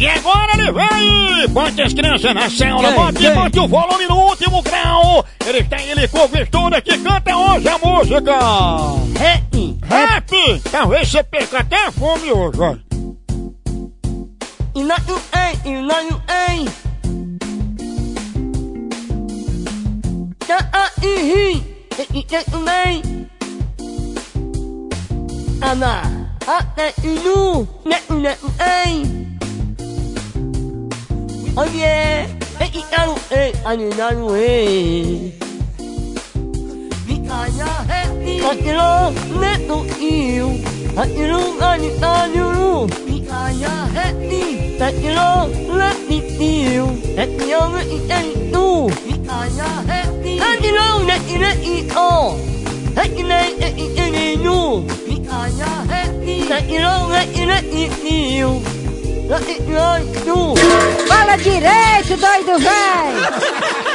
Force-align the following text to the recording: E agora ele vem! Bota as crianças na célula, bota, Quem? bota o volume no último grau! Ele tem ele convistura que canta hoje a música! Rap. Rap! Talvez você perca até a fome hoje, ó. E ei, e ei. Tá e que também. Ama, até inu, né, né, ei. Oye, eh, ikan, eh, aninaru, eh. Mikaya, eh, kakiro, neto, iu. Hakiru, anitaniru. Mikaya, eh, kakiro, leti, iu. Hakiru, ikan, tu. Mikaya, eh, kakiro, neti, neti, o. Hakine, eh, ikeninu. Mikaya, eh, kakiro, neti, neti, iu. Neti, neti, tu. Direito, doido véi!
E 0.00 0.06
agora 0.06 0.52
ele 0.54 0.70
vem! 0.70 1.48
Bota 1.48 1.82
as 1.82 1.92
crianças 1.92 2.32
na 2.32 2.48
célula, 2.48 2.92
bota, 2.92 3.18
Quem? 3.18 3.34
bota 3.34 3.62
o 3.62 3.68
volume 3.68 4.06
no 4.06 4.16
último 4.28 4.62
grau! 4.62 5.24
Ele 5.44 5.64
tem 5.64 5.88
ele 5.88 6.06
convistura 6.06 6.80
que 6.80 6.96
canta 6.98 7.36
hoje 7.36 7.68
a 7.68 7.78
música! 7.78 8.38
Rap. 9.18 9.78
Rap! 9.82 10.60
Talvez 10.70 11.08
você 11.08 11.24
perca 11.24 11.58
até 11.58 11.86
a 11.86 11.90
fome 11.90 12.30
hoje, 12.30 12.60
ó. 12.60 12.76
E 14.76 14.82
ei, 14.82 15.58
e 15.64 15.74
ei. 16.52 16.68
Tá 20.46 20.92
e 22.14 22.22
que 22.22 22.44
também. 22.44 23.02
Ama, 25.60 26.02
até 26.46 26.94
inu, 27.02 27.68
né, 27.84 28.00
né, 28.10 28.38
ei. 28.86 29.17
Oye, 31.58 32.28
eh, 32.62 32.70
ikan, 32.70 33.10
eh, 33.34 33.50
aninaru, 33.66 34.30
eh. 34.38 35.34
Mikaya, 37.06 37.70
eh, 37.90 38.06
kakiro, 38.42 39.10
neto, 39.42 39.78
iu. 39.98 40.48
Hakiru, 40.94 41.42
anitaniru. 41.58 42.86
Mikaya, 43.10 43.74
eh, 44.04 44.12
kakiro, 44.78 45.30
leti, 45.78 46.18
iu. 46.38 46.86
Hakiru, 47.18 47.82
ikan, 47.96 48.26
tu. 48.54 48.66
Mikaya, 49.08 49.68
eh, 49.98 50.06
kakiro, 50.38 50.86
neti, 51.10 51.34
neti, 51.42 51.74
o. 51.98 52.38
Hakine, 52.94 53.38
eh, 53.66 53.72
ikeninu. 53.84 54.86
Mikaya, 55.10 55.70
eh, 55.90 56.06
kakiro, 56.50 56.94
neti, 57.10 57.42
neti, 57.50 57.82
iu. 58.38 58.50
Neti, 59.26 59.54
neti, 59.66 60.18
tu. 60.22 60.57
Direito, 61.38 62.16
doido 62.16 62.58
véi! 62.58 63.78